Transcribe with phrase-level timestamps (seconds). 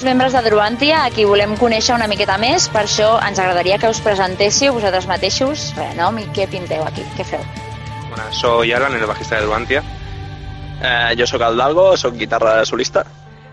[0.00, 3.36] amb els membres de Druantia, a qui volem conèixer una miqueta més, per això ens
[3.36, 5.74] agradaria que us presentéssiu vosaltres mateixos.
[5.76, 7.42] Bé, nom i què pinteu aquí, què feu?
[8.08, 9.82] Bueno, soy Alan, el bajista de Duantia.
[10.80, 13.04] Eh, jo sóc el Dalgo, sóc guitarra solista.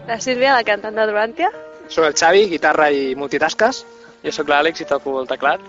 [0.08, 1.52] La Sílvia, la cantant de Durantia.
[1.90, 3.84] Soc el Xavi, guitarra i multitasques.
[4.24, 5.60] Jo sóc l'Àlex i toco el teclat.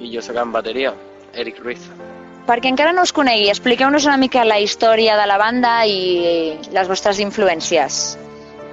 [0.00, 0.94] I jo sóc en bateria,
[1.34, 1.84] Eric Ruiz.
[2.48, 6.88] Perquè encara no us conegui, expliqueu-nos una mica la història de la banda i les
[6.88, 8.04] vostres influències.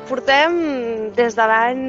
[0.09, 0.53] Portem
[1.13, 1.81] des de l'any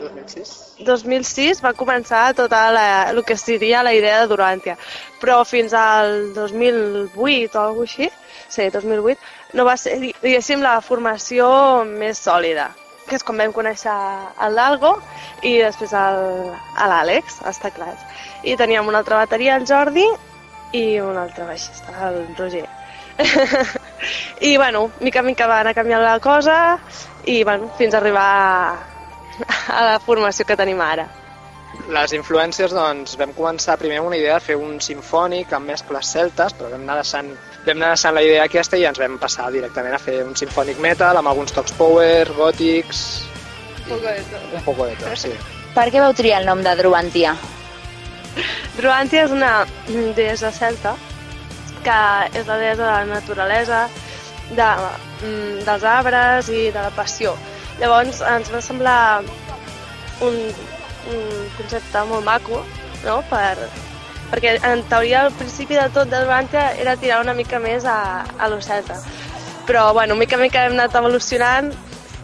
[0.00, 0.50] 2006.
[0.86, 4.76] 2006 va començar tota la, el que seria la idea de Durantia,
[5.20, 8.08] però fins al 2008 o alguna així,
[8.50, 9.20] sí, 2008,
[9.54, 11.50] no va ser, diguéssim, la formació
[11.86, 12.70] més sòlida,
[13.06, 13.94] que és quan vam conèixer
[14.46, 14.96] el Dalgo
[15.46, 18.02] i després el- a l'Àlex, els teclats.
[18.42, 20.06] I teníem una altra bateria, el Jordi,
[20.72, 22.66] i un altre baixista, el Roger.
[24.40, 26.78] I, bueno, mica en mica va anar canviant la cosa
[27.24, 28.76] i, bueno, fins a arribar a,
[29.68, 31.08] a la formació que tenim ara.
[31.90, 36.10] Les influències, doncs, vam començar primer amb una idea de fer un sinfònic amb mescles
[36.12, 37.30] celtes, però vam anar deixant,
[37.66, 40.82] vam anar deixant la idea aquesta i ens vam passar directament a fer un sinfònic
[40.82, 43.04] metal amb alguns tocs power, gòtics...
[43.90, 44.52] Un poco de tot.
[44.54, 45.32] Un poco de tot, sí.
[45.74, 47.36] Per què vau triar el nom de Druantia?
[48.76, 49.52] Druantia és una
[50.18, 50.96] deessa celta
[51.84, 51.98] que
[52.36, 53.84] és la deessa de la naturalesa,
[54.56, 54.68] de,
[55.22, 57.36] mm, dels arbres i de la passió.
[57.80, 59.00] Llavors ens va semblar
[60.20, 60.40] un,
[61.14, 61.22] un
[61.56, 62.62] concepte molt maco,
[63.04, 63.20] no?
[63.30, 63.54] Per,
[64.30, 68.26] perquè en teoria al principi de tot de Druantia era tirar una mica més a,
[68.38, 69.00] a lo celta.
[69.66, 71.72] Però bueno, mica en mica hem anat evolucionant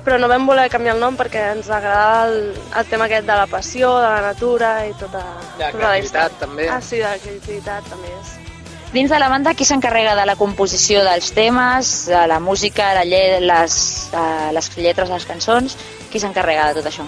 [0.06, 3.40] però no vam voler canviar el nom perquè ens agrada el, el tema aquest de
[3.40, 5.24] la passió, de la natura i tota,
[5.58, 6.42] la tota creativitat, història.
[6.46, 6.68] també.
[6.70, 8.36] Ah, sí, de la creativitat també és.
[8.96, 13.02] Dins de la banda, qui s'encarrega de la composició dels temes, de la música, la
[13.04, 13.74] lle les,
[14.08, 15.74] eh, les lletres de les cançons?
[16.08, 17.04] Qui s'encarrega de tot això?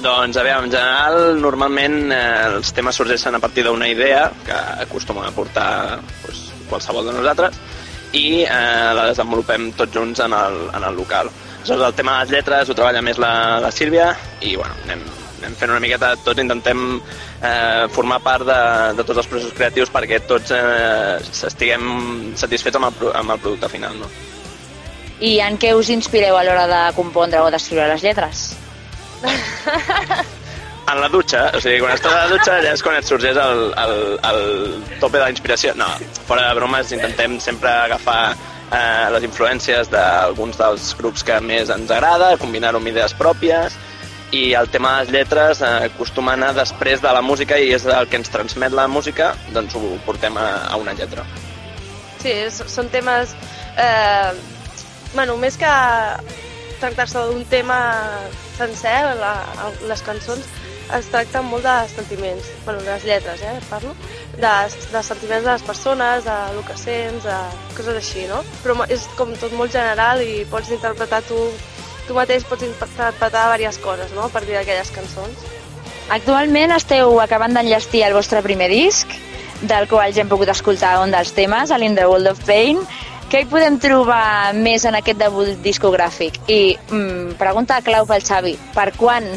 [0.00, 2.22] Doncs, a veure, en general, normalment eh,
[2.54, 7.60] els temes sorgeixen a partir d'una idea que acostuma a portar doncs, qualsevol de nosaltres
[8.16, 11.28] i eh, la desenvolupem tots junts en el, en el local.
[11.58, 15.04] Aleshores, el tema de les lletres ho treballa més la, la Sílvia i, bueno, anem,
[15.42, 17.02] anem fent una miqueta, tots intentem
[17.42, 18.60] eh, formar part de,
[18.98, 21.18] de tots els processos creatius perquè tots eh,
[21.50, 24.10] estiguem satisfets amb el, amb el producte final, no?
[25.18, 28.50] I en què us inspireu a l'hora de compondre o d'escriure les lletres?
[30.88, 33.36] En la dutxa, o sigui, quan estàs a la dutxa ja és quan et sorgeix
[33.36, 34.38] el, el, el
[35.02, 35.74] tope de la inspiració.
[35.76, 35.88] No,
[36.24, 41.92] fora de bromes, intentem sempre agafar eh, les influències d'alguns dels grups que més ens
[41.92, 43.76] agrada, combinar-ho amb idees pròpies,
[44.32, 47.70] i el tema de les lletres eh, acostuma a anar després de la música i
[47.72, 51.24] és el que ens transmet la música, doncs ho portem a, a una lletra.
[52.20, 53.34] Sí, s- són temes...
[53.78, 54.32] Eh,
[55.14, 55.70] bueno, més que
[56.80, 57.78] tractar-se d'un tema
[58.58, 59.34] sencer, la,
[59.88, 60.44] les cançons
[60.98, 63.90] es tracten molt de sentiments, bueno, les lletres, eh, parlo,
[64.40, 64.52] de,
[64.92, 67.38] de sentiments de les persones, de lo que sents, de
[67.76, 68.38] coses així, no?
[68.64, 71.36] Però és com tot molt general i pots interpretar tu,
[72.08, 75.46] tu mateix pots interpretar diverses coses, no?, a partir d'aquelles cançons.
[76.10, 79.10] Actualment esteu acabant d'enllestir el vostre primer disc,
[79.60, 82.80] del qual ja hem pogut escoltar un dels temes, a l'In the World of Pain.
[83.28, 86.38] Què hi podem trobar més en aquest debut discogràfic?
[86.48, 89.26] I mm, pregunta clau pel Xavi, per quan?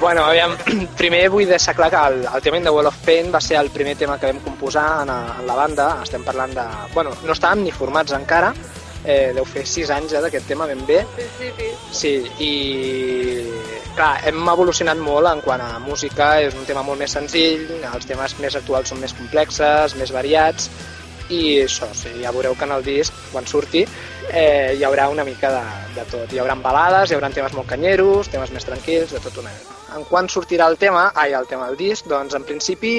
[0.00, 0.52] Bueno, aviam,
[1.00, 3.56] primer vull deixar clar que el, el tema In the Wall of Pain va ser
[3.56, 5.86] el primer tema que vam composar en, a- en la banda.
[6.04, 6.64] Estem parlant de...
[6.92, 8.52] Bueno, no estàvem ni formats encara,
[9.06, 11.04] eh, deu fer sis anys ja d'aquest tema ben bé.
[11.14, 11.70] principi.
[11.94, 12.52] Sí, i
[13.96, 18.08] clar, hem evolucionat molt en quant a música, és un tema molt més senzill, els
[18.08, 20.68] temes més actuals són més complexes, més variats,
[21.28, 23.86] i això, sí, ja veureu que en el disc, quan surti,
[24.30, 25.64] eh, hi haurà una mica de,
[25.96, 26.30] de tot.
[26.32, 29.75] Hi haurà balades, hi haurà temes molt canyeros, temes més tranquils, de tot una mica.
[29.94, 32.94] En quan sortirà el tema, ai, el tema del disc, doncs en principi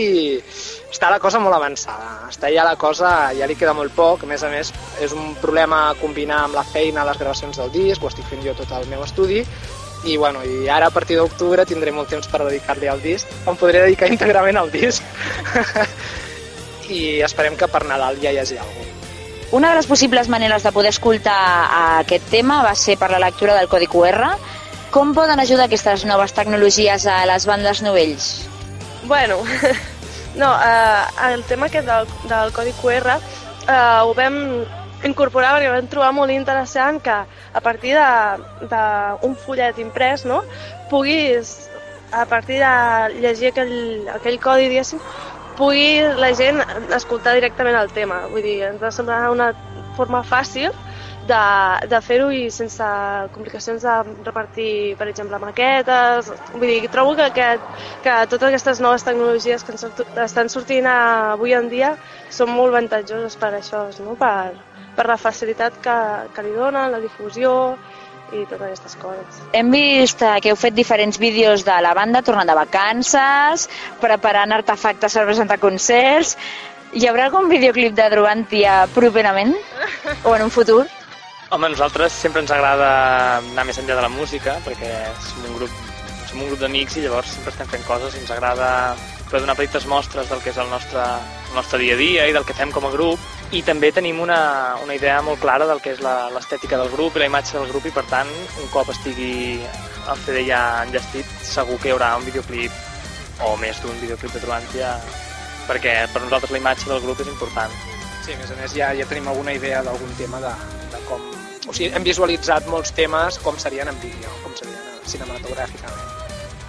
[0.88, 2.29] està la cosa molt avançada.
[2.29, 4.72] Està ja la cosa, ja li queda molt poc, a més a més
[5.03, 8.56] és un problema combinar amb la feina les gravacions del disc, ho estic fent jo
[8.56, 9.44] tot al meu estudi,
[10.06, 13.60] i, bueno, i ara a partir d'octubre tindré molt temps per dedicar-li al disc, em
[13.60, 15.03] podré dedicar íntegrament al disc.
[16.88, 18.98] I esperem que per Nadal ja hi hagi alguna cosa.
[19.50, 21.39] Una de les possibles maneres de poder escoltar
[22.01, 24.34] aquest tema va ser per la lectura del codi QR.
[24.91, 28.48] Com poden ajudar aquestes noves tecnologies a les bandes novells?
[29.06, 29.41] Bueno,
[30.41, 34.38] no, eh, el tema aquest del, del codi QR eh, ho vam
[35.06, 40.41] incorporar perquè vam trobar molt interessant que a partir d'un fullet imprès no,
[40.89, 41.70] puguis,
[42.12, 45.03] a partir de llegir aquell, aquell codi, diguéssim,
[45.58, 46.62] pugui la gent
[46.96, 48.24] escoltar directament el tema.
[48.32, 49.51] Vull dir, ens va semblar una
[49.98, 50.72] forma fàcil
[51.27, 52.88] de, de fer-ho i sense
[53.36, 56.31] complicacions de repartir, per exemple, maquetes.
[56.53, 57.67] Vull dir, trobo que, aquest,
[58.05, 59.77] que totes aquestes noves tecnologies que
[60.25, 61.96] estan sortint avui en dia
[62.29, 64.17] són molt avantatjoses per això, no?
[64.19, 64.55] per,
[64.98, 65.98] per la facilitat que,
[66.34, 67.53] que li donen, la difusió
[68.34, 69.41] i totes aquestes coses.
[69.55, 73.67] Hem vist eh, que heu fet diferents vídeos de la banda tornant de vacances,
[74.03, 76.36] preparant artefactes per presentar concerts.
[76.96, 79.55] Hi haurà algun videoclip de Druantia properament?
[80.24, 80.86] O en un futur?
[81.49, 82.87] Home, a nosaltres sempre ens agrada
[83.37, 84.89] anar més enllà de la música, perquè
[85.23, 85.75] som un grup,
[86.27, 88.67] som un grup d'amics i llavors sempre estem fent coses i ens agrada
[89.29, 91.05] poder donar petites mostres del que és el nostre,
[91.47, 93.23] el nostre dia a dia i del que fem com a grup.
[93.55, 94.41] I també tenim una,
[94.83, 97.87] una idea molt clara del que és l'estètica del grup i la imatge del grup
[97.87, 98.27] i, per tant,
[98.59, 102.75] un cop estigui el CD ja enllestit, segur que hi haurà un videoclip
[103.47, 104.97] o més d'un videoclip de Truantia
[105.71, 107.71] perquè per nosaltres la imatge del grup és important.
[108.27, 110.55] Sí, a més a més ja, ja tenim alguna idea d'algun tema de,
[110.91, 111.37] de com...
[111.67, 116.13] O sigui, hem visualitzat molts temes com serien en vídeo, com serien cinematogràficament.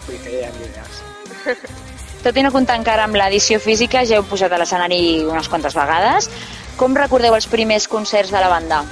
[0.07, 1.03] Vull dir que ja hi ha idees.
[2.25, 5.77] Tot i no comptar encara amb l'edició física, ja heu posat a l'escenari unes quantes
[5.79, 6.27] vegades.
[6.79, 8.83] Com recordeu els primers concerts de la banda?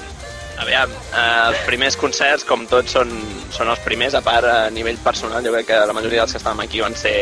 [0.63, 3.11] Aviam, eh, els primers concerts, com tots, són,
[3.53, 6.41] són els primers, a part a nivell personal, jo crec que la majoria dels que
[6.41, 7.17] estàvem aquí van ser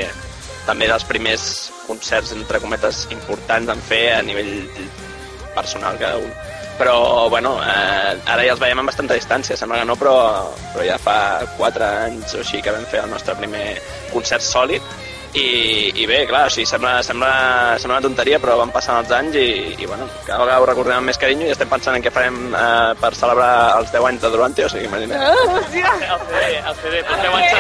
[0.69, 1.49] també dels primers
[1.88, 4.55] concerts, entre cometes, importants en fer a nivell
[5.57, 6.31] personal cada un.
[6.78, 10.14] Però, bueno, eh, ara ja els veiem amb bastanta distància, sembla que no, però,
[10.73, 11.16] però ja fa
[11.59, 13.66] 4 anys o així que vam fer el nostre primer
[14.11, 14.83] concert sòlid
[15.35, 17.31] i, i bé, clar, o sigui, sembla, sembla,
[17.83, 19.47] sembla una tonteria, però van passant els anys i,
[19.83, 22.38] i bueno, cada vegada ho recordem amb més carinyo i estem pensant en què farem
[22.54, 25.25] eh, per celebrar els 10 anys de Durante, o sigui, imagina't.
[25.25, 27.57] El CD, el CD, per 10 anys.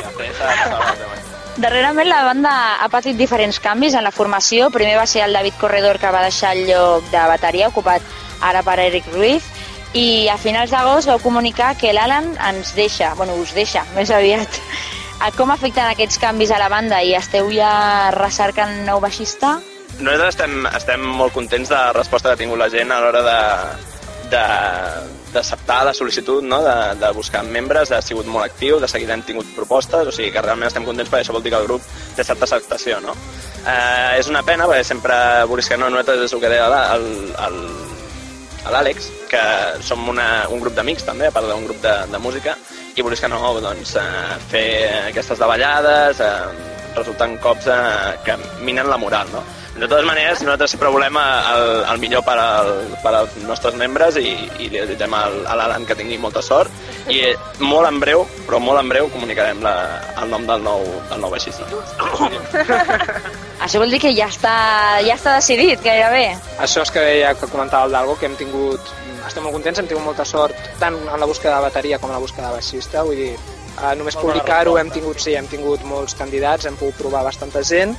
[0.00, 1.29] Ja sé, s'ha de celebrar els 10 anys.
[1.60, 4.70] Darrerament la banda ha patit diferents canvis en la formació.
[4.72, 8.00] Primer va ser el David Corredor que va deixar el lloc de bateria ocupat
[8.40, 9.44] ara per Eric Ruiz
[9.92, 14.60] i a finals d'agost vau comunicar que l'Alan ens deixa, bueno, us deixa més aviat.
[15.36, 19.58] Com afecten aquests canvis a la banda i esteu ja recercant nou baixista?
[19.98, 23.20] Nosaltres estem, estem molt contents de la resposta que ha tingut la gent a l'hora
[23.26, 23.99] de-
[24.30, 26.60] d'acceptar la sol·licitud, no?
[26.64, 30.32] de, de buscar membres, ha sigut molt actiu, de seguida hem tingut propostes, o sigui
[30.34, 33.00] que realment estem contents perquè això vol dir que el grup té certa acceptació.
[33.04, 33.14] No?
[33.60, 35.14] Eh, és una pena perquè sempre,
[35.50, 37.06] vulguis que no, nosaltres és el que deia el,
[37.46, 37.60] el,
[38.70, 39.44] l'Àlex, que
[39.86, 42.56] som una, un grup d'amics també, a part d'un grup de, de música,
[42.96, 44.66] i vulguis que no, doncs, eh, fer
[45.12, 46.34] aquestes davallades eh,
[46.96, 49.44] resulten cops eh, que minen la moral, no?
[49.80, 52.66] De totes maneres, nosaltres sempre volem el, el millor per, al,
[53.00, 57.08] per als nostres membres i, i li desitgem al, a l'Alan que tingui molta sort
[57.08, 57.30] i eh,
[57.64, 59.72] molt en breu, però molt en breu comunicarem la,
[60.20, 61.64] el nom del nou, del nou baixista.
[63.64, 64.52] Això vol dir que ja està,
[65.06, 66.26] ja està decidit gairebé.
[66.60, 68.92] Això és que deia que comentava el Dalgo, que hem tingut,
[69.24, 72.18] estem molt contents, hem tingut molta sort tant en la búsqueda de bateria com en
[72.20, 76.20] la búsqueda de baixista, vull dir, eh, només publicar-ho hem tingut, sí, hem tingut molts
[76.20, 77.96] candidats, hem pogut provar bastanta gent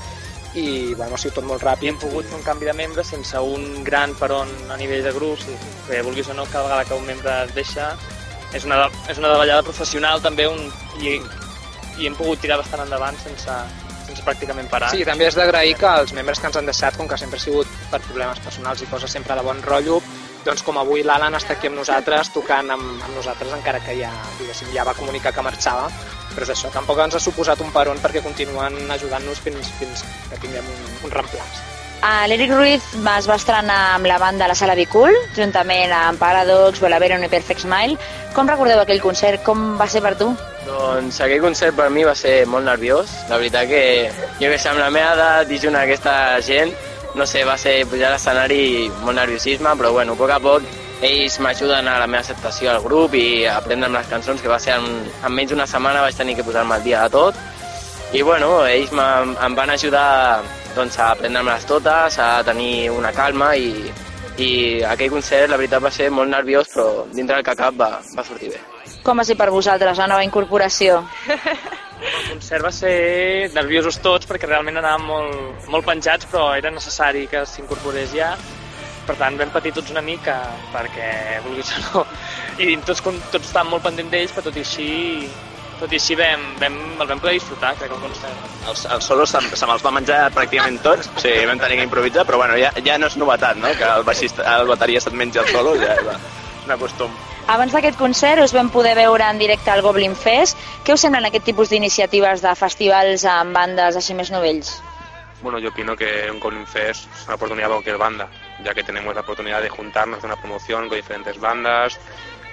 [0.55, 1.89] i bueno, ha sigut tot molt I ràpid.
[1.89, 5.47] hem pogut fer un canvi de membre sense un gran peron a nivell de grups,
[5.47, 5.55] i,
[5.87, 7.93] perquè vulguis o no, cada vegada que un membre es deixa
[8.53, 10.59] és una, és una davallada professional també un,
[10.99, 11.15] i,
[11.99, 13.55] i hem pogut tirar bastant endavant sense,
[14.07, 14.91] sense pràcticament parar.
[14.91, 17.45] Sí, també és d'agrair que els membres que ens han deixat, com que sempre ha
[17.45, 20.01] sigut per problemes personals i coses sempre de bon rotllo,
[20.45, 24.11] doncs com avui l'Alan està aquí amb nosaltres, tocant amb, amb nosaltres, encara que ja,
[24.39, 25.89] diguéssim, ja va comunicar que marxava,
[26.31, 30.41] però és això, tampoc ens ha suposat un peron perquè continuen ajudant-nos fins, fins que
[30.41, 31.61] tinguem un, un reemplaç.
[32.01, 36.81] L'Eric Ruiz es va estrenar amb la banda a la Sala Bicul, juntament amb Paradox,
[36.81, 37.99] Volaveron i Perfect Smile.
[38.33, 39.43] Com recordeu aquell concert?
[39.45, 40.31] Com va ser per tu?
[40.65, 43.13] Doncs aquell concert per mi va ser molt nerviós.
[43.29, 43.83] La veritat que
[44.39, 46.73] jo que sé, amb la meva edat i junt aquesta gent,
[47.15, 50.69] no sé, va ser pujar a l'escenari molt nerviosisme, però bueno, a poc a poc
[51.01, 54.59] ells m'ajuden a la meva acceptació al grup i a aprendre'm les cançons, que va
[54.61, 54.85] ser en,
[55.25, 57.39] en menys d'una setmana vaig tenir que posar-me al dia de tot.
[58.13, 60.43] I bueno, ells em van ajudar
[60.75, 63.71] doncs, a aprendre-me-les totes, a tenir una calma i,
[64.37, 64.51] i
[64.87, 68.27] aquell concert la veritat va ser molt nerviós però dintre del que cap va, va
[68.27, 68.61] sortir bé.
[69.01, 71.01] Com va ser per vosaltres la nova incorporació?
[72.01, 77.27] El concert va ser nerviosos tots perquè realment anàvem molt, molt penjats però era necessari
[77.29, 78.33] que s'incorporés ja
[79.05, 80.39] per tant vam patir tots una mica
[80.73, 82.03] perquè vulguis o no
[82.61, 84.89] i tots, tots estàvem molt pendents d'ells però tot i així
[85.81, 89.33] tot i així vam, vam, el vam poder disfrutar crec el concert Els, els solos
[89.33, 92.69] se, se me'ls va menjar pràcticament tots, sigui, vam tenir que improvisar, però bueno, ja,
[92.85, 95.97] ja no és novetat, no?, que el, baixista, el bateria se't mengi el solo, ja
[95.97, 96.11] és
[96.67, 97.17] un acostum.
[97.47, 100.57] Abans d'aquest concert us vam poder veure en directe al Goblin Fest.
[100.85, 104.77] Què us semblen aquest tipus d'iniciatives de festivals amb bandes així més novells?
[105.41, 108.29] Bueno, yo opino que un Colin Fest es una oportunidad para cualquier banda
[108.63, 111.99] ya que tenemos la oportunidad de juntarnos en una promoción con diferentes bandas,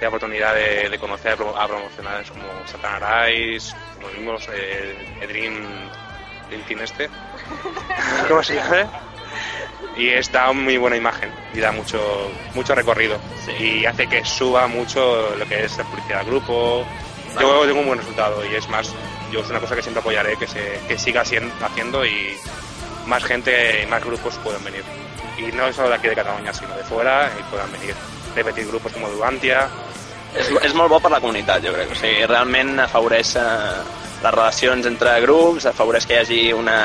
[0.01, 5.67] la oportunidad de, de conocer a promocionales como Satanarais, como vimos, eh, Edrin,
[6.51, 7.11] el team este,
[8.29, 8.89] ¿cómo se llama?
[9.99, 12.01] Y está muy buena imagen y da mucho,
[12.55, 13.19] mucho recorrido
[13.59, 16.87] y hace que suba mucho lo que es la publicidad del grupo.
[17.41, 18.95] Yo tengo un buen resultado y es más,
[19.33, 22.37] yo es una cosa que siempre apoyaré, que, se, que siga siendo, haciendo y
[23.07, 24.85] más gente y más grupos puedan venir.
[25.37, 27.95] Y no solo de aquí de Cataluña, sino de fuera, y puedan venir
[28.35, 29.69] repetir grupos como Duantia.
[30.37, 31.93] És, és molt bo per la comunitat, jo crec.
[31.95, 33.79] O sigui, realment afavoreix eh,
[34.23, 36.79] les relacions entre grups, afavoreix que hi hagi una,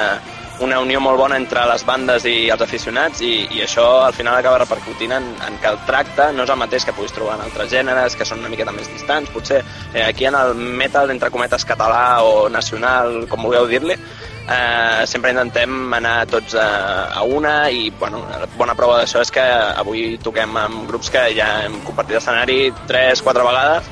[0.61, 4.37] una unió molt bona entre les bandes i els aficionats i, i això al final
[4.37, 7.47] acaba repercutint en, en que el tracte no és el mateix que puguis trobar en
[7.47, 11.31] altres gèneres que són una miqueta més distants, potser eh, aquí en el metal entre
[11.33, 16.69] cometes català o nacional, com vulgueu dir-li, eh, sempre intentem anar tots a,
[17.15, 21.27] a una i bueno, la bona prova d'això és que avui toquem amb grups que
[21.37, 23.91] ja hem compartit escenari 3-4 vegades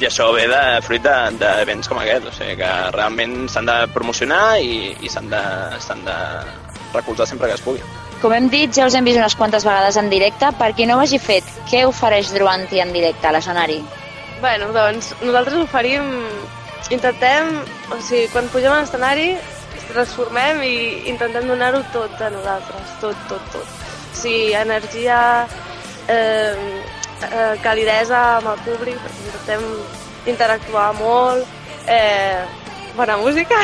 [0.00, 4.60] i això ve de fruit d'events com aquest, o sigui que realment s'han de promocionar
[4.64, 5.42] i, i s'han de,
[6.06, 6.18] de
[6.94, 7.82] recolzar sempre que es pugui.
[8.20, 10.50] Com hem dit, ja us hem vist unes quantes vegades en directe.
[10.58, 13.78] Per qui no ho hagi fet, què ofereix Druanti en directe a l'escenari?
[14.40, 16.10] Bueno, doncs nosaltres oferim,
[16.92, 17.54] intentem,
[17.92, 19.32] o sigui, quan pugem a l'escenari
[19.90, 20.76] transformem i
[21.10, 23.76] intentem donar-ho tot a nosaltres, tot, tot, tot.
[24.12, 25.20] O sigui, energia,
[26.08, 26.84] eh,
[27.28, 29.66] eh, calidesa amb el públic, perquè intentem
[30.30, 31.46] interactuar molt,
[31.86, 32.44] eh,
[32.96, 33.56] bona música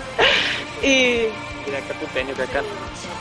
[0.82, 1.28] i...
[1.60, 2.62] Directe potent, jo crec que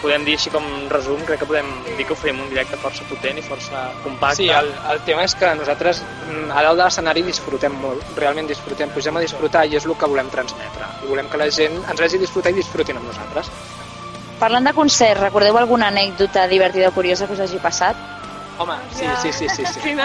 [0.01, 3.37] podem dir així com resum, crec que podem dir que oferim un directe força potent
[3.37, 4.39] i força compacte.
[4.39, 8.47] Sí, el, el tema és que nosaltres mm, a dalt de l'escenari disfrutem molt, realment
[8.49, 10.87] disfrutem, pugem a disfrutar i és el que volem transmetre.
[11.03, 13.51] I volem que la gent ens vegi disfrutar i disfrutin amb nosaltres.
[14.39, 18.18] Parlant de concerts, recordeu alguna anècdota divertida o curiosa que us hagi passat?
[18.59, 19.97] Home, sí, sí, sí, sí, sí.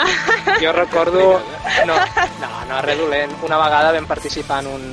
[0.63, 1.43] Jo recordo...
[1.87, 3.33] No, no, no, res dolent.
[3.43, 4.85] Una vegada vam participar en, un,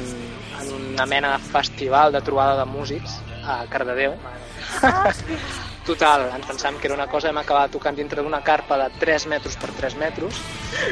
[0.62, 4.18] en una mena de festival de trobada de músics a Cardedeu.
[5.82, 9.24] Total, ens pensàvem que era una cosa, hem acabat tocant dintre d'una carpa de 3
[9.32, 10.42] metres per 3 metres,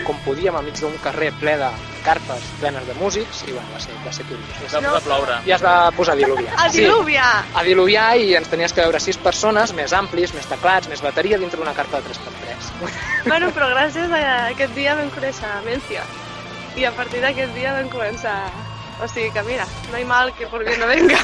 [0.07, 1.67] com podíem, enmig d'un carrer ple de
[2.01, 4.63] carpes plenes de músics, i bueno, va ser, va ser curiós.
[4.65, 5.35] Es va posar a ploure.
[5.45, 6.55] I es va posar a diluviar.
[6.57, 7.33] A diluviar!
[7.43, 11.05] Sí, a diluviar i ens tenies que veure 6 persones, més amplis, més teclats, més
[11.05, 12.73] bateria, dintre d'una carpa de 3x3.
[13.29, 16.05] Bueno, però gràcies a aquest dia vam conèixer a Mencia.
[16.79, 18.39] I a partir d'aquest dia vam començar...
[18.99, 21.19] O sigui que mira, no hi mal que por bien no venga.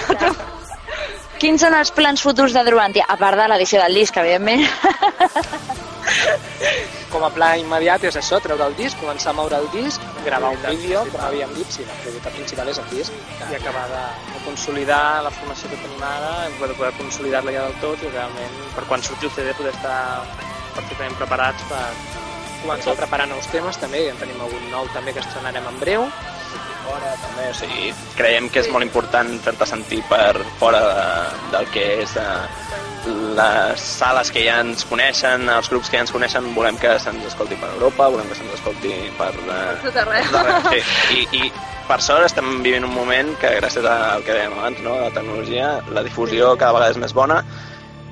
[1.46, 3.04] Quins són els plans futurs de Druanti?
[3.06, 4.64] A part de l'edició del disc, evidentment.
[7.14, 10.50] Com a pla immediat és això, treure el disc, començar a moure el disc, gravar
[10.56, 13.22] un vídeo, com havíem dit, sí, la prioritat principal és el disc.
[13.46, 17.78] i acabar de, de consolidar la formació que tenim ara, per poder consolidar-la ja del
[17.86, 20.00] tot i realment per quan surti el CD poder estar
[20.74, 21.86] perfectament preparats per
[22.66, 25.76] Començar a preparar nous temes també, i en tenim algun nou també que estrenarem en
[25.78, 26.08] breu.
[26.86, 31.06] Fora també, o sigui, creiem que és molt important fer-te sentir per fora de,
[31.56, 32.40] del que és eh,
[33.38, 37.28] les sales que ja ens coneixen, els grups que ja ens coneixen, volem que se'ns
[37.30, 39.32] escolti per Europa, volem que se'ns escolti per...
[39.34, 40.42] Eh, Tot arreu.
[40.72, 40.82] sí.
[41.20, 41.52] I, I
[41.90, 45.76] per sort estem vivint un moment que gràcies al que dèiem abans, no, la tecnologia,
[45.94, 47.44] la difusió cada vegada és més bona,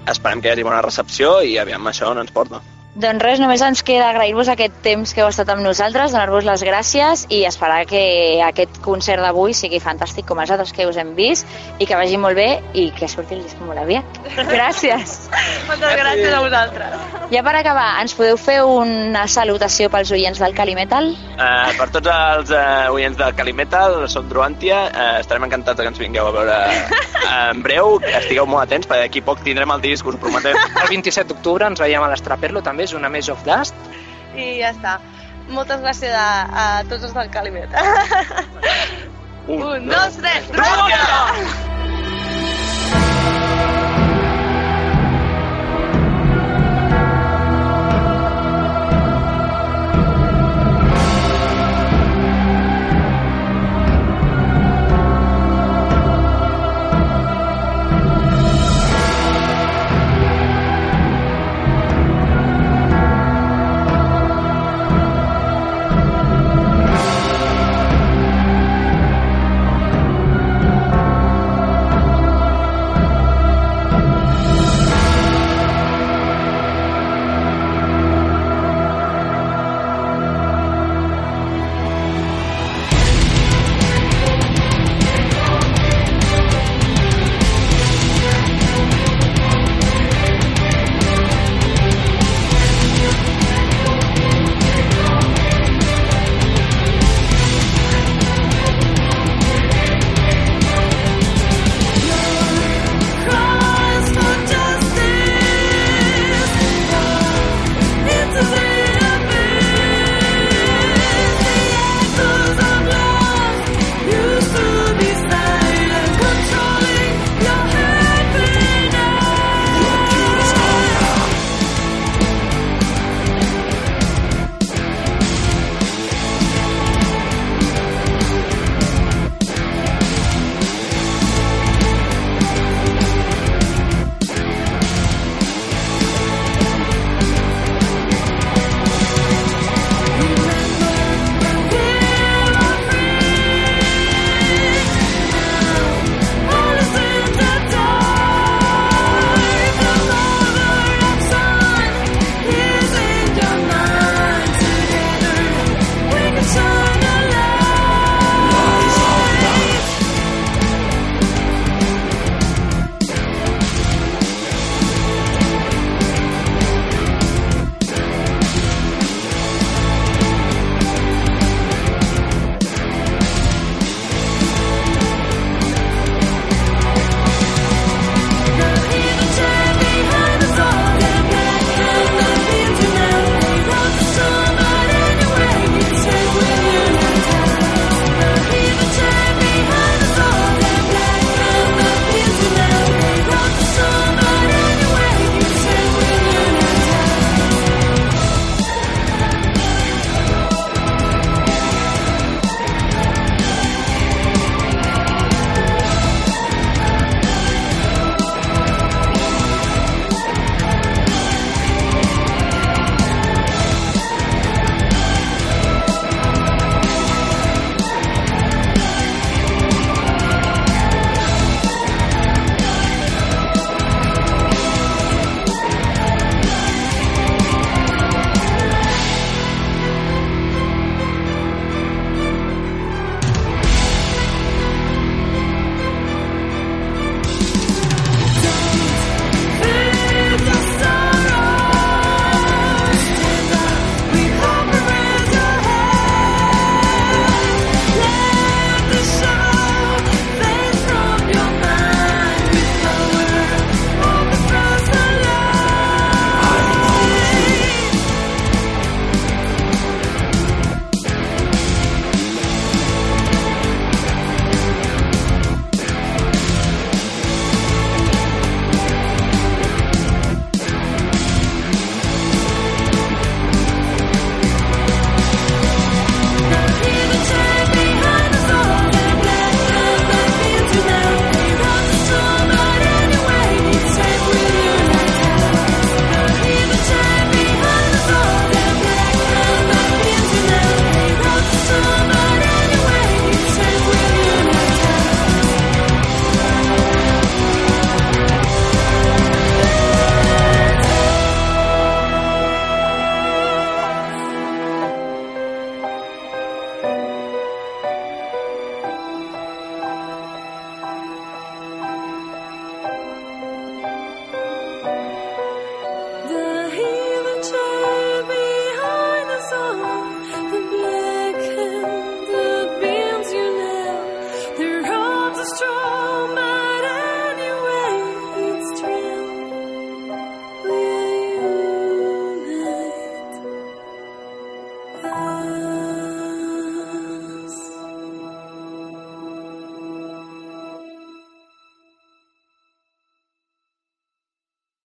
[0.09, 2.61] esperem que hi hagi bona recepció i aviam això on ens porta.
[2.93, 6.61] Doncs res, només ens queda agrair-vos aquest temps que heu estat amb nosaltres, donar-vos les
[6.61, 8.03] gràcies i esperar que
[8.45, 11.49] aquest concert d'avui sigui fantàstic com els altres que us hem vist
[11.81, 14.19] i que vagi molt bé i que surti el disc molt aviat.
[14.51, 15.15] Gràcies.
[15.71, 17.07] Moltes gràcies a vosaltres.
[17.33, 21.09] Ja per acabar, ens podeu fer una salutació pels oients del Calimetal?
[21.33, 26.03] Uh, per tots els uh, oients del Calimetal, som Druantia, uh, estarem encantats que ens
[26.03, 27.01] vingueu a veure uh,
[27.33, 30.61] en breu, estigueu molt atents perquè d'aquí poc tindrem el disc, us ho prometem.
[30.83, 33.75] El 27 d'octubre ens veiem a l'Estraperlo, també és una Maze of Dust.
[34.35, 34.97] I ja està.
[35.51, 37.75] Moltes gràcies a, a tots els del Calimet.
[39.51, 41.72] Un, dos, tres, Druantia!